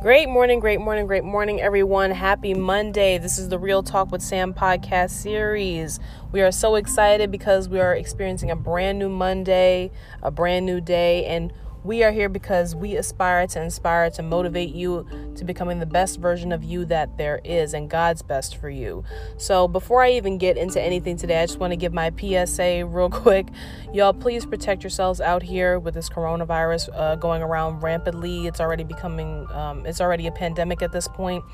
Great 0.00 0.28
morning, 0.28 0.60
great 0.60 0.80
morning, 0.80 1.08
great 1.08 1.24
morning, 1.24 1.60
everyone. 1.60 2.12
Happy 2.12 2.54
Monday. 2.54 3.18
This 3.18 3.36
is 3.36 3.48
the 3.48 3.58
Real 3.58 3.82
Talk 3.82 4.12
with 4.12 4.22
Sam 4.22 4.54
podcast 4.54 5.10
series. 5.10 5.98
We 6.30 6.40
are 6.40 6.52
so 6.52 6.76
excited 6.76 7.32
because 7.32 7.68
we 7.68 7.80
are 7.80 7.96
experiencing 7.96 8.48
a 8.48 8.54
brand 8.54 9.00
new 9.00 9.08
Monday, 9.08 9.90
a 10.22 10.30
brand 10.30 10.66
new 10.66 10.80
day, 10.80 11.24
and 11.24 11.52
we 11.84 12.02
are 12.02 12.10
here 12.10 12.28
because 12.28 12.74
we 12.74 12.96
aspire 12.96 13.46
to 13.46 13.62
inspire 13.62 14.10
to 14.10 14.22
motivate 14.22 14.74
you 14.74 15.06
to 15.36 15.44
becoming 15.44 15.78
the 15.78 15.86
best 15.86 16.18
version 16.20 16.52
of 16.52 16.64
you 16.64 16.84
that 16.86 17.16
there 17.16 17.40
is 17.44 17.74
and 17.74 17.88
God's 17.88 18.22
best 18.22 18.56
for 18.56 18.68
you. 18.68 19.04
So, 19.36 19.68
before 19.68 20.02
I 20.02 20.12
even 20.12 20.38
get 20.38 20.56
into 20.56 20.80
anything 20.80 21.16
today, 21.16 21.42
I 21.42 21.46
just 21.46 21.58
want 21.58 21.72
to 21.72 21.76
give 21.76 21.92
my 21.92 22.10
PSA 22.10 22.84
real 22.86 23.10
quick. 23.10 23.48
Y'all, 23.92 24.12
please 24.12 24.44
protect 24.44 24.82
yourselves 24.82 25.20
out 25.20 25.42
here 25.42 25.78
with 25.78 25.94
this 25.94 26.08
coronavirus 26.08 26.90
uh, 26.94 27.16
going 27.16 27.42
around 27.42 27.80
rampantly. 27.80 28.46
It's 28.46 28.60
already 28.60 28.84
becoming, 28.84 29.50
um, 29.52 29.86
it's 29.86 30.00
already 30.00 30.26
a 30.26 30.32
pandemic 30.32 30.82
at 30.82 30.92
this 30.92 31.08
point 31.08 31.44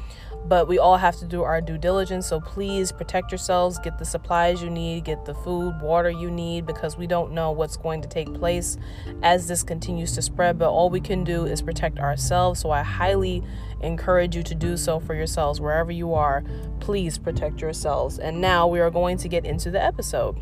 but 0.47 0.69
we 0.69 0.79
all 0.79 0.97
have 0.97 1.17
to 1.17 1.25
do 1.25 1.43
our 1.43 1.61
due 1.61 1.79
diligence. 1.79 2.27
So 2.27 2.41
please 2.41 2.93
protect 2.93 3.31
yourselves, 3.33 3.79
get 3.79 3.99
the 3.99 4.05
supplies 4.05 4.63
you 4.63 4.71
need, 4.71 5.05
get 5.05 5.25
the 5.25 5.35
food, 5.35 5.81
water 5.81 6.11
you 6.11 6.31
need, 6.31 6.67
because 6.67 6.97
we 6.97 7.07
don't 7.07 7.33
know 7.33 7.51
what's 7.51 7.77
going 7.77 8.03
to 8.03 8.09
take 8.09 8.33
place 8.35 8.77
as 9.23 9.49
this 9.49 9.63
continues 9.63 10.14
to 10.15 10.23
spread. 10.23 10.59
But 10.59 10.71
all 10.71 10.91
we 10.91 11.01
can 11.01 11.25
do 11.25 11.47
is 11.47 11.63
protect 11.63 11.99
ourselves. 11.99 12.61
So 12.61 12.71
I 12.71 12.83
highly 12.83 13.43
encourage 13.81 14.35
you 14.35 14.43
to 14.43 14.55
do 14.55 14.77
so 14.77 14.99
for 15.01 15.15
yourselves 15.15 15.61
wherever 15.61 15.93
you 15.93 16.15
are. 16.15 16.45
Please 16.81 17.19
protect 17.19 17.61
yourselves. 17.61 18.19
And 18.19 18.41
now 18.41 18.67
we 18.67 18.81
are 18.81 18.91
going 18.91 19.19
to 19.19 19.29
get 19.29 19.45
into 19.45 19.71
the 19.71 19.83
episode. 19.83 20.37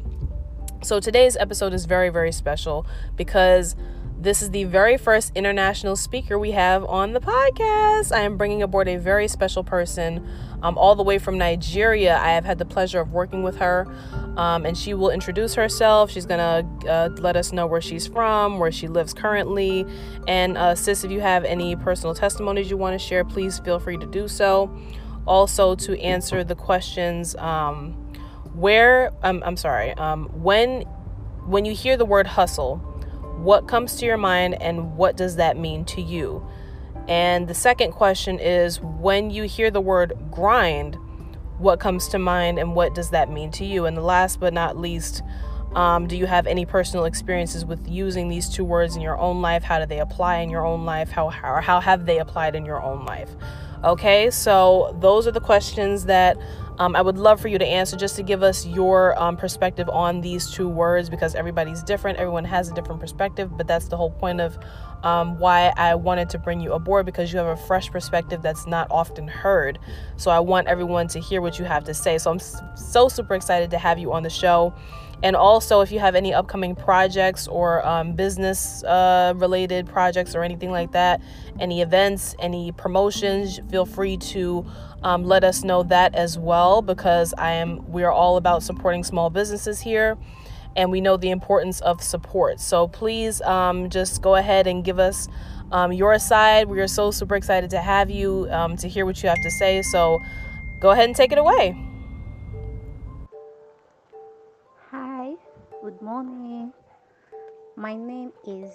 So 0.83 0.99
today's 0.99 1.37
episode 1.37 1.75
is 1.75 1.85
very, 1.85 2.09
very 2.09 2.33
special 2.33 2.87
because 3.17 3.77
this 4.23 4.41
is 4.41 4.51
the 4.51 4.65
very 4.65 4.97
first 4.97 5.33
international 5.35 5.97
speaker 5.97 6.39
we 6.39 6.53
have 6.53 6.85
on 6.85 7.13
the 7.13 7.21
podcast. 7.21 8.13
I 8.13 8.21
am 8.21 8.37
bringing 8.37 8.63
aboard 8.63 8.87
a 8.87 8.97
very 8.97 9.27
special 9.27 9.65
person, 9.65 10.25
um, 10.63 10.79
all 10.79 10.95
the 10.95 11.03
way 11.03 11.19
from 11.19 11.39
Nigeria. 11.39 12.17
I 12.17 12.31
have 12.31 12.45
had 12.45 12.59
the 12.59 12.65
pleasure 12.65 13.01
of 13.01 13.13
working 13.13 13.43
with 13.43 13.57
her, 13.57 13.87
um, 14.37 14.65
and 14.65 14.77
she 14.77 14.95
will 14.95 15.11
introduce 15.11 15.55
herself. 15.55 16.11
She's 16.11 16.27
gonna 16.27 16.69
uh, 16.89 17.11
let 17.19 17.37
us 17.37 17.53
know 17.53 17.67
where 17.67 17.81
she's 17.81 18.07
from, 18.07 18.59
where 18.59 18.73
she 18.73 18.89
lives 18.89 19.13
currently. 19.13 19.87
And, 20.27 20.57
uh, 20.57 20.75
sis, 20.75 21.05
if 21.05 21.11
you 21.11 21.21
have 21.21 21.45
any 21.45 21.77
personal 21.77 22.15
testimonies 22.15 22.71
you 22.71 22.77
want 22.77 22.99
to 22.99 22.99
share, 22.99 23.25
please 23.25 23.59
feel 23.59 23.79
free 23.79 23.99
to 23.99 24.07
do 24.07 24.29
so. 24.29 24.75
Also, 25.27 25.75
to 25.77 26.01
answer 26.01 26.43
the 26.43 26.55
questions, 26.55 27.37
um, 27.37 27.93
where, 28.55 29.13
um, 29.23 29.43
I'm 29.47 29.57
sorry, 29.57 29.93
um, 29.95 30.29
when, 30.43 30.83
when 31.47 31.65
you 31.65 31.75
hear 31.75 31.97
the 31.97 32.05
word 32.05 32.27
hustle, 32.27 32.77
what 33.37 33.69
comes 33.69 33.97
to 33.97 34.07
your 34.07 34.17
mind 34.17 34.61
and 34.61 34.97
what 34.97 35.17
does 35.17 35.37
that 35.37 35.57
mean 35.57 35.85
to 35.87 36.01
you? 36.01 36.47
And 37.09 37.49
the 37.49 37.55
second 37.55 37.93
question 37.93 38.39
is 38.39 38.81
when 38.81 39.31
you 39.31 39.45
hear 39.45 39.71
the 39.71 39.81
word 39.81 40.13
grind, 40.31 40.97
what 41.63 41.81
comes 41.81 42.09
to 42.09 42.19
mind 42.19 42.59
and 42.59 42.75
what 42.75 42.95
does 42.95 43.11
that 43.11 43.31
mean 43.31 43.51
to 43.53 43.65
you? 43.65 43.87
And 43.87 43.97
the 43.97 44.03
last 44.03 44.41
but 44.41 44.53
not 44.53 44.77
least, 44.77 45.23
um, 45.75 46.07
do 46.07 46.17
you 46.17 46.27
have 46.27 46.47
any 46.47 46.67
personal 46.67 47.05
experiences 47.05 47.65
with 47.65 47.89
using 47.89 48.29
these 48.29 48.49
two 48.49 48.65
words 48.65 48.97
in 48.97 49.01
your 49.01 49.17
own 49.19 49.41
life? 49.41 49.63
How 49.63 49.79
do 49.79 49.87
they 49.87 50.01
apply 50.01 50.39
in 50.39 50.51
your 50.51 50.67
own 50.67 50.85
life? 50.85 51.11
How, 51.11 51.29
how, 51.29 51.61
how 51.61 51.81
have 51.81 52.05
they 52.05 52.19
applied 52.19 52.55
in 52.55 52.67
your 52.67 52.83
own 52.83 53.07
life? 53.07 53.31
Okay, 53.85 54.31
so 54.31 54.97
those 55.01 55.27
are 55.27 55.33
the 55.33 55.41
questions 55.41 56.05
that 56.05 56.37
um, 56.79 56.97
I 56.97 57.03
would 57.03 57.19
love 57.19 57.41
for 57.41 57.49
you 57.49 57.59
to 57.59 57.67
answer 57.67 57.97
just 57.97 58.17
to 58.17 58.23
give 58.23 58.43
us 58.43 58.67
your 58.67 59.21
um, 59.21 59.37
perspective 59.37 59.89
on 59.89 60.21
these 60.21 60.51
two 60.51 60.69
words 60.69 61.11
because 61.11 61.35
everybody's 61.35 61.83
different. 61.83 62.19
Everyone 62.19 62.45
has 62.45 62.71
a 62.71 62.75
different 62.75 63.01
perspective, 63.01 63.57
but 63.57 63.67
that's 63.67 63.89
the 63.89 63.97
whole 63.97 64.11
point 64.11 64.41
of 64.41 64.59
um, 65.03 65.39
why 65.39 65.73
I 65.77 65.95
wanted 65.95 66.31
to 66.31 66.39
bring 66.39 66.61
you 66.61 66.73
aboard 66.73 67.07
because 67.07 67.33
you 67.33 67.39
have 67.39 67.47
a 67.47 67.57
fresh 67.57 67.91
perspective 67.91 68.41
that's 68.43 68.67
not 68.67 68.87
often 68.91 69.29
heard. 69.29 69.79
So 70.17 70.31
I 70.31 70.41
want 70.41 70.69
everyone 70.69 71.09
to 71.09 71.21
hear 71.21 71.43
what 71.43 71.59
you 71.59 71.65
have 71.65 71.85
to 71.85 71.95
say. 71.95 72.19
So 72.19 72.31
I'm 72.31 72.41
so 72.75 73.09
super 73.09 73.35
excited 73.35 73.71
to 73.73 73.79
have 73.79 73.99
you 73.99 74.13
on 74.13 74.23
the 74.23 74.31
show. 74.31 74.75
And 75.23 75.37
also, 75.37 75.83
if 75.83 75.93
you 75.93 76.01
have 76.01 76.17
any 76.17 76.35
upcoming 76.35 76.75
projects 76.75 77.47
or 77.47 77.87
um, 77.87 78.15
business 78.15 78.83
uh, 78.83 79.35
related 79.37 79.87
projects 79.87 80.35
or 80.35 80.43
anything 80.43 80.73
like 80.73 80.93
that, 80.93 81.21
any 81.61 81.81
events, 81.81 82.35
any 82.41 82.73
promotions, 82.73 83.61
feel 83.71 83.87
free 83.87 84.17
to 84.17 84.67
um, 85.03 85.25
let 85.25 85.45
us 85.45 85.63
know 85.63 85.83
that 85.85 86.15
as 86.15 86.39
well 86.39 86.83
because 86.83 87.35
I 87.39 87.53
am 87.53 87.91
we 87.91 88.03
are 88.05 88.13
all 88.13 88.37
about 88.37 88.63
supporting 88.63 89.05
small 89.05 89.31
businesses 89.31 89.81
here 89.81 90.17
and 90.77 90.91
we 90.91 91.01
know 91.01 91.17
the 91.17 91.31
importance 91.31 91.81
of 91.81 92.03
support. 92.03 92.61
So 92.61 92.89
please 92.89 93.41
um, 93.43 93.91
just 93.91 94.23
go 94.23 94.37
ahead 94.37 94.67
and 94.67 94.85
give 94.85 94.99
us 94.99 95.29
um, 95.71 95.93
your 95.93 96.19
side. 96.19 96.69
We 96.69 96.81
are 96.81 96.89
so 96.89 97.11
super 97.11 97.37
excited 97.37 97.71
to 97.71 97.79
have 97.79 98.11
you 98.11 98.49
um, 98.51 98.77
to 98.79 98.89
hear 98.89 99.05
what 99.05 99.23
you 99.23 99.29
have 99.29 99.41
to 99.43 99.51
say. 99.51 99.83
So 99.83 100.23
go 100.81 100.91
ahead 100.91 101.05
and 101.05 101.17
take 101.17 101.33
it 101.33 101.39
away. 101.39 101.77
Good 106.03 106.09
morning. 106.09 106.73
My 107.77 107.95
name 107.95 108.33
is 108.45 108.73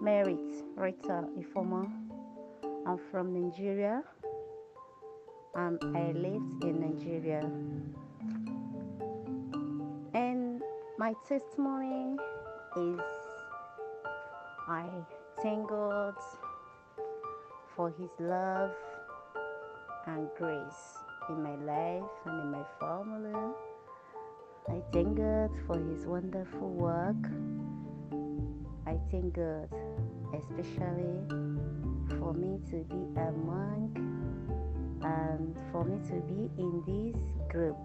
Merit 0.00 0.64
Rita 0.74 1.28
Ifoma. 1.38 1.84
I'm 2.86 2.98
from 3.10 3.34
Nigeria 3.34 4.02
and 5.54 5.78
I 5.94 6.12
lived 6.12 6.64
in 6.64 6.80
Nigeria. 6.80 7.42
And 10.14 10.62
my 10.98 11.12
testimony 11.28 12.16
is 12.78 13.00
I 14.66 14.86
thank 15.42 15.68
God 15.68 16.14
for 17.74 17.90
His 17.90 18.08
love 18.18 18.72
and 20.06 20.26
grace 20.38 20.96
in 21.28 21.42
my 21.42 21.56
life 21.56 22.10
and 22.24 22.40
in 22.40 22.50
my 22.50 22.64
family. 22.80 23.45
I 24.68 24.82
thank 24.92 25.16
God 25.16 25.50
for 25.66 25.78
His 25.78 26.06
wonderful 26.06 26.70
work. 26.70 27.16
I 28.86 28.98
thank 29.10 29.34
God 29.34 29.68
especially 30.34 31.22
for 32.18 32.34
me 32.34 32.58
to 32.70 32.84
be 32.84 33.20
a 33.20 33.30
monk 33.32 33.96
and 35.02 35.56
for 35.70 35.84
me 35.84 35.98
to 36.08 36.14
be 36.26 36.50
in 36.58 36.82
this 36.86 37.22
group. 37.48 37.76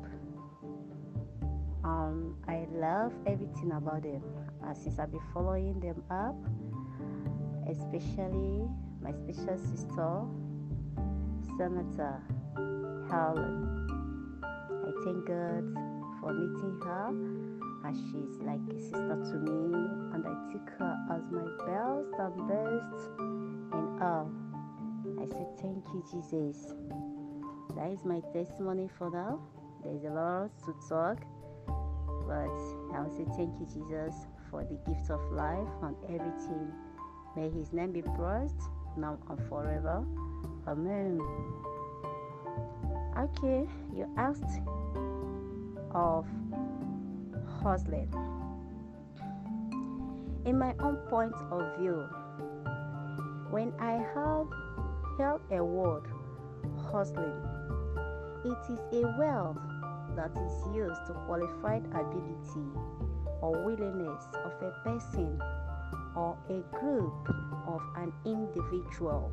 Um, 1.84 2.36
I 2.48 2.66
love 2.72 3.14
everything 3.28 3.72
about 3.74 4.04
them 4.04 4.24
uh, 4.66 4.74
since 4.74 4.98
I've 4.98 5.12
been 5.12 5.22
following 5.34 5.80
them 5.80 6.02
up, 6.10 6.36
especially 7.70 8.68
my 9.02 9.12
special 9.12 9.58
sister, 9.58 10.22
Senator 11.58 12.22
Helen. 13.10 13.78
I 14.44 14.92
thank 15.04 15.26
God 15.28 15.91
for 16.22 16.34
meeting 16.34 16.80
her, 16.84 17.08
and 17.84 17.96
she's 17.98 18.40
like 18.42 18.62
a 18.70 18.80
sister 18.80 19.18
to 19.18 19.36
me, 19.42 19.76
and 20.14 20.24
I 20.26 20.54
took 20.54 20.70
her 20.78 20.98
as 21.12 21.24
my 21.32 21.48
best 21.66 22.14
and 22.20 22.48
best 22.48 23.10
in 23.74 24.00
all. 24.02 24.32
I 25.20 25.26
said, 25.28 25.48
Thank 25.60 25.84
you, 25.94 26.04
Jesus. 26.12 26.74
That 27.76 27.92
is 27.92 28.06
my 28.06 28.22
testimony 28.34 28.90
for 28.98 29.10
now. 29.10 29.40
There's 29.84 30.04
a 30.04 30.10
lot 30.10 30.52
to 30.66 30.76
talk, 30.88 31.18
but 32.28 32.96
I 32.96 33.02
will 33.02 33.10
say 33.10 33.26
thank 33.36 33.60
you, 33.60 33.66
Jesus, 33.66 34.14
for 34.50 34.64
the 34.64 34.78
gift 34.88 35.10
of 35.10 35.20
life 35.32 35.68
and 35.82 35.96
everything. 36.06 36.72
May 37.36 37.50
His 37.50 37.74
name 37.74 37.94
be 37.94 38.02
praised 38.02 38.62
now 38.98 39.18
and 39.30 39.40
forever. 39.50 40.06
Amen. 40.68 41.20
Okay, 43.18 43.68
you 43.96 44.08
asked 44.18 44.62
of 45.94 46.26
hustling. 47.62 48.12
In 50.46 50.58
my 50.58 50.74
own 50.80 50.98
point 51.10 51.36
of 51.52 51.78
view, 51.78 52.08
when 53.52 53.74
I 53.80 53.94
have 54.16 54.48
held 55.18 55.42
a 55.52 55.64
word 55.64 56.04
hustling. 56.92 57.34
It 58.44 58.58
is 58.70 58.80
a 58.94 59.08
word 59.18 59.56
that 60.16 60.32
is 60.32 60.76
used 60.76 61.06
to 61.08 61.14
qualify 61.26 61.78
ability 61.78 62.68
or 63.42 63.64
willingness 63.66 64.24
of 64.44 64.52
a 64.62 64.72
person 64.84 65.40
or 66.16 66.38
a 66.50 66.60
group 66.78 67.14
of 67.68 67.82
an 67.98 68.12
individual 68.26 69.32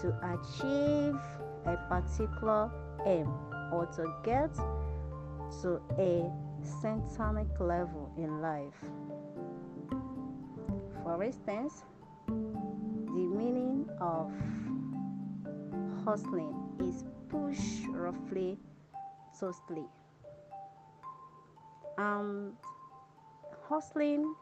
to 0.00 0.08
achieve 0.32 1.18
a 1.66 1.76
particular 1.88 2.70
aim 3.06 3.28
or 3.72 3.86
to 3.96 4.12
get 4.24 4.50
to 5.62 5.80
a 5.98 6.30
centric 6.82 7.48
level 7.58 8.12
in 8.16 8.40
life. 8.40 8.74
For 11.02 11.22
instance, 11.22 11.82
the 12.26 13.26
meaning 13.38 13.88
of 14.00 14.30
hustling 16.04 16.54
is 16.80 17.04
push 17.28 17.58
roughly 17.90 18.58
softly. 19.32 19.86
And 21.98 22.52
hustling, 23.68 24.34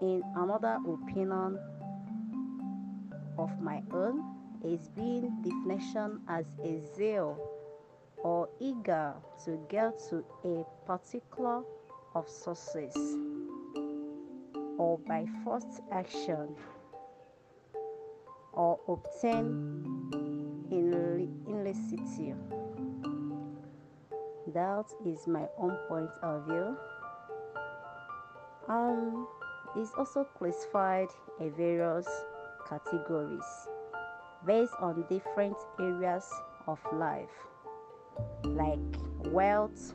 in 0.00 0.22
another 0.36 0.78
opinion 0.86 1.58
of 3.38 3.50
my 3.60 3.82
own, 3.92 4.22
is 4.64 4.88
being 4.90 5.42
definition 5.42 6.20
as 6.28 6.46
a 6.62 6.80
zeal 6.94 7.51
or 8.22 8.48
eager 8.60 9.14
to 9.44 9.58
get 9.68 9.98
to 10.10 10.24
a 10.44 10.64
particular 10.86 11.62
of 12.14 12.28
success 12.28 12.96
or 14.78 14.98
by 15.06 15.26
first 15.44 15.80
action 15.90 16.54
or 18.52 18.78
obtain 18.88 19.82
illicitity. 20.70 22.34
That 24.52 24.86
is 25.06 25.26
my 25.26 25.46
own 25.58 25.76
point 25.88 26.10
of 26.22 26.44
view. 26.46 26.76
Um, 28.68 29.26
it's 29.76 29.92
also 29.96 30.24
classified 30.38 31.08
in 31.40 31.52
various 31.52 32.06
categories 32.68 33.68
based 34.46 34.74
on 34.80 35.04
different 35.08 35.56
areas 35.80 36.28
of 36.66 36.78
life 36.92 37.51
like 38.44 38.78
wealth, 39.26 39.94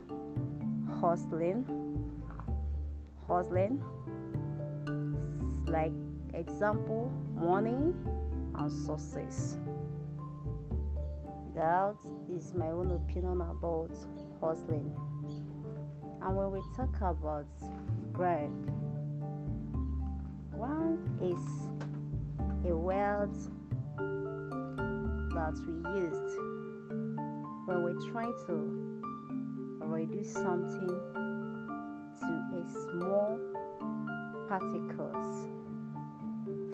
hustling, 1.00 1.64
hustling, 3.26 3.82
like 5.66 5.92
example, 6.34 7.10
money 7.34 7.94
and 8.54 8.72
success. 8.86 9.56
That 11.54 11.96
is 12.30 12.54
my 12.54 12.68
own 12.68 12.90
opinion 12.92 13.40
about 13.40 13.90
hustling. 14.40 14.94
And 16.22 16.36
when 16.36 16.50
we 16.52 16.60
talk 16.76 16.96
about 17.00 17.46
grind, 18.12 18.70
one 20.52 20.98
is 21.22 21.42
a 22.70 22.76
word 22.76 23.34
that 25.34 25.54
we 25.66 25.74
used 26.00 26.57
when 27.68 27.82
we're 27.82 28.10
trying 28.10 28.32
to 28.46 29.84
reduce 29.84 30.32
something 30.32 30.88
to 32.18 32.26
a 32.56 32.64
small 32.82 33.38
particles. 34.48 35.48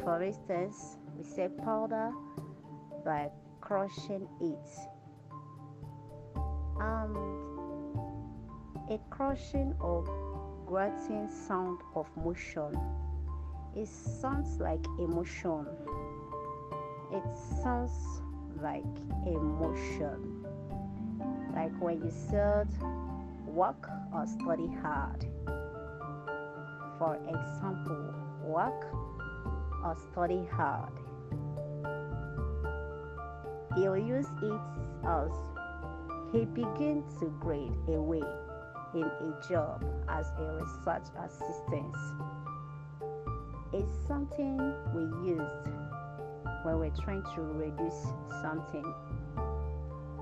For 0.04 0.22
instance, 0.22 0.98
we 1.16 1.24
say 1.24 1.48
powder 1.64 2.12
by 3.04 3.28
crushing 3.60 4.28
it. 4.40 4.68
And 6.78 7.16
a 8.88 8.98
crushing 9.10 9.74
or 9.80 10.04
grating 10.64 11.28
sound 11.48 11.80
of 11.96 12.06
motion. 12.16 12.78
It 13.74 13.88
sounds 13.88 14.60
like 14.60 14.84
emotion. 15.00 15.66
It 17.10 17.24
sounds 17.64 18.22
like 18.62 18.84
emotion. 19.26 20.33
Like 21.54 21.72
when 21.80 22.02
you 22.02 22.10
said 22.10 22.68
work 23.46 23.88
or 24.12 24.26
study 24.26 24.68
hard. 24.82 25.24
For 26.98 27.16
example, 27.16 28.14
work 28.42 28.86
or 29.84 29.96
study 30.10 30.44
hard. 30.50 30.92
He'll 33.76 33.96
use 33.96 34.26
it 34.42 34.60
as 35.06 35.30
he 36.32 36.44
begins 36.44 37.18
to 37.20 37.26
grade 37.40 37.72
away 37.88 38.22
in 38.94 39.04
a 39.04 39.48
job 39.48 39.84
as 40.08 40.26
a 40.38 40.60
research 40.60 41.08
assistant. 41.24 41.94
It's 43.72 43.92
something 44.06 44.56
we 44.94 45.02
used 45.28 45.68
when 46.62 46.78
we're 46.78 47.02
trying 47.02 47.24
to 47.34 47.42
reduce 47.42 48.06
something. 48.40 48.94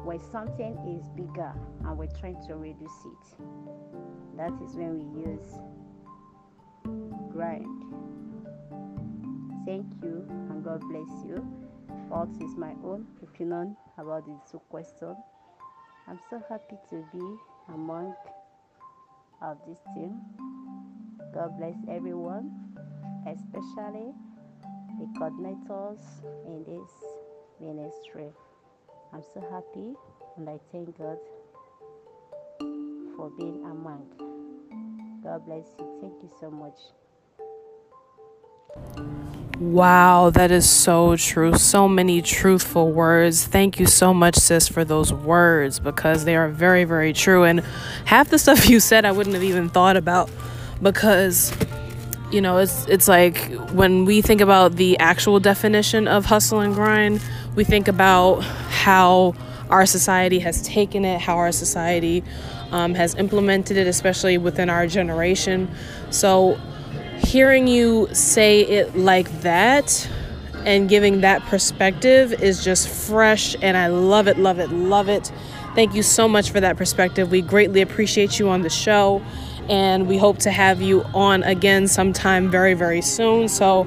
When 0.04 0.20
something 0.30 0.76
is 0.98 1.08
bigger 1.10 1.52
and 1.84 1.96
we're 1.96 2.06
trying 2.18 2.44
to 2.46 2.56
reduce 2.56 3.04
it, 3.04 3.36
that 4.36 4.52
is 4.62 4.74
when 4.74 4.98
we 4.98 5.30
use 5.30 5.54
grind. 7.32 7.66
Thank 9.64 9.86
you 10.02 10.26
and 10.50 10.64
God 10.64 10.80
bless 10.80 11.24
you. 11.24 11.36
What 12.08 12.28
is 12.40 12.56
my 12.56 12.72
own 12.84 13.06
opinion 13.22 13.76
about 13.96 14.26
this 14.26 14.50
two 14.50 14.58
questions. 14.68 15.16
I'm 16.08 16.18
so 16.30 16.42
happy 16.48 16.76
to 16.90 17.04
be 17.12 17.36
among 17.72 18.14
of 19.40 19.58
this 19.66 19.78
team. 19.94 20.20
God 21.34 21.56
bless 21.58 21.76
everyone, 21.88 22.50
especially 23.26 24.12
the 24.98 25.06
coordinators 25.18 26.00
in 26.46 26.64
this 26.64 26.90
ministry. 27.60 28.30
I'm 29.14 29.22
so 29.34 29.40
happy 29.50 29.94
and 30.38 30.48
I 30.48 30.58
thank 30.70 30.96
God 30.96 31.18
for 33.14 33.30
being 33.38 33.62
among. 33.64 34.06
God 35.22 35.44
bless 35.44 35.66
you. 35.78 35.86
Thank 36.00 36.14
you 36.22 36.30
so 36.40 36.50
much. 36.50 36.78
Wow, 39.58 40.30
that 40.30 40.50
is 40.50 40.68
so 40.68 41.14
true. 41.16 41.56
So 41.58 41.86
many 41.88 42.22
truthful 42.22 42.90
words. 42.90 43.44
Thank 43.46 43.78
you 43.78 43.86
so 43.86 44.14
much, 44.14 44.36
sis, 44.36 44.66
for 44.66 44.84
those 44.84 45.12
words 45.12 45.78
because 45.78 46.24
they 46.24 46.34
are 46.34 46.48
very, 46.48 46.84
very 46.84 47.12
true. 47.12 47.44
And 47.44 47.60
half 48.06 48.30
the 48.30 48.38
stuff 48.38 48.68
you 48.70 48.80
said, 48.80 49.04
I 49.04 49.12
wouldn't 49.12 49.34
have 49.34 49.44
even 49.44 49.68
thought 49.68 49.98
about 49.98 50.30
because 50.80 51.52
you 52.32 52.40
know 52.40 52.58
it's 52.58 52.86
it's 52.86 53.08
like 53.08 53.52
when 53.72 54.04
we 54.04 54.22
think 54.22 54.40
about 54.40 54.76
the 54.76 54.98
actual 54.98 55.38
definition 55.38 56.08
of 56.08 56.24
hustle 56.24 56.60
and 56.60 56.74
grind 56.74 57.22
we 57.54 57.64
think 57.64 57.88
about 57.88 58.40
how 58.40 59.34
our 59.68 59.84
society 59.84 60.38
has 60.38 60.62
taken 60.62 61.04
it 61.04 61.20
how 61.20 61.36
our 61.36 61.52
society 61.52 62.24
um, 62.70 62.94
has 62.94 63.14
implemented 63.16 63.76
it 63.76 63.86
especially 63.86 64.38
within 64.38 64.70
our 64.70 64.86
generation 64.86 65.70
so 66.10 66.58
hearing 67.18 67.66
you 67.66 68.08
say 68.12 68.62
it 68.62 68.96
like 68.96 69.30
that 69.42 70.08
and 70.64 70.88
giving 70.88 71.20
that 71.22 71.42
perspective 71.42 72.32
is 72.42 72.64
just 72.64 72.88
fresh 72.88 73.56
and 73.62 73.76
I 73.76 73.88
love 73.88 74.28
it, 74.28 74.38
love 74.38 74.58
it, 74.58 74.70
love 74.70 75.08
it. 75.08 75.32
Thank 75.74 75.94
you 75.94 76.02
so 76.02 76.28
much 76.28 76.50
for 76.50 76.60
that 76.60 76.76
perspective. 76.76 77.30
We 77.30 77.42
greatly 77.42 77.80
appreciate 77.80 78.38
you 78.38 78.48
on 78.48 78.62
the 78.62 78.70
show 78.70 79.22
and 79.68 80.06
we 80.08 80.16
hope 80.16 80.38
to 80.38 80.50
have 80.50 80.80
you 80.80 81.02
on 81.14 81.42
again 81.42 81.88
sometime 81.88 82.50
very, 82.50 82.74
very 82.74 83.02
soon. 83.02 83.48
So, 83.48 83.86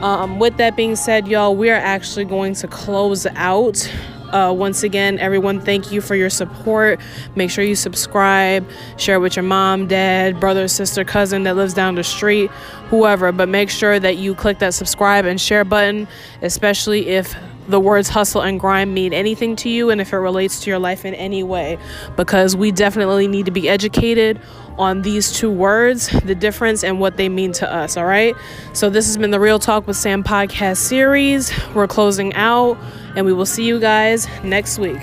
um, 0.00 0.38
with 0.38 0.56
that 0.58 0.76
being 0.76 0.96
said, 0.96 1.28
y'all, 1.28 1.56
we 1.56 1.70
are 1.70 1.76
actually 1.76 2.24
going 2.24 2.54
to 2.54 2.68
close 2.68 3.26
out 3.36 3.88
uh, 4.34 4.52
once 4.52 4.82
again, 4.82 5.16
everyone, 5.20 5.60
thank 5.60 5.92
you 5.92 6.00
for 6.00 6.16
your 6.16 6.28
support. 6.28 7.00
Make 7.36 7.50
sure 7.50 7.62
you 7.62 7.76
subscribe, 7.76 8.68
share 8.96 9.20
with 9.20 9.36
your 9.36 9.44
mom, 9.44 9.86
dad, 9.86 10.40
brother, 10.40 10.66
sister, 10.66 11.04
cousin 11.04 11.44
that 11.44 11.54
lives 11.54 11.72
down 11.72 11.94
the 11.94 12.02
street, 12.02 12.50
whoever. 12.90 13.30
But 13.30 13.48
make 13.48 13.70
sure 13.70 14.00
that 14.00 14.16
you 14.16 14.34
click 14.34 14.58
that 14.58 14.74
subscribe 14.74 15.24
and 15.24 15.40
share 15.40 15.64
button, 15.64 16.08
especially 16.42 17.06
if 17.06 17.36
the 17.68 17.80
words 17.80 18.08
hustle 18.08 18.42
and 18.42 18.60
grind 18.60 18.94
mean 18.94 19.12
anything 19.12 19.56
to 19.56 19.68
you 19.68 19.90
and 19.90 20.00
if 20.00 20.12
it 20.12 20.16
relates 20.16 20.60
to 20.60 20.70
your 20.70 20.78
life 20.78 21.04
in 21.04 21.14
any 21.14 21.42
way, 21.42 21.78
because 22.16 22.56
we 22.56 22.72
definitely 22.72 23.28
need 23.28 23.46
to 23.46 23.52
be 23.52 23.68
educated 23.68 24.40
on 24.78 25.02
these 25.02 25.32
two 25.32 25.50
words, 25.50 26.08
the 26.24 26.34
difference 26.34 26.82
and 26.82 26.98
what 27.00 27.16
they 27.16 27.28
mean 27.28 27.52
to 27.52 27.72
us. 27.72 27.96
All 27.96 28.06
right. 28.06 28.34
So, 28.72 28.90
this 28.90 29.06
has 29.06 29.16
been 29.16 29.30
the 29.30 29.40
Real 29.40 29.58
Talk 29.58 29.86
with 29.86 29.96
Sam 29.96 30.24
podcast 30.24 30.78
series. 30.78 31.52
We're 31.74 31.86
closing 31.86 32.34
out, 32.34 32.76
and 33.16 33.24
we 33.24 33.32
will 33.32 33.46
see 33.46 33.64
you 33.64 33.78
guys 33.78 34.26
next 34.42 34.78
week. 34.78 35.00